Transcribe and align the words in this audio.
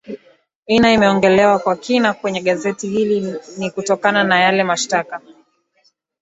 ina 0.67 0.93
imeongolewa 0.93 1.59
kwa 1.59 1.75
kina 1.75 2.13
kwenye 2.13 2.41
gazeti 2.41 2.89
hili 2.89 3.35
ni 3.57 3.71
kutokana 3.71 4.23
na 4.23 4.39
yale 4.39 4.63
mashtaka 4.63 5.21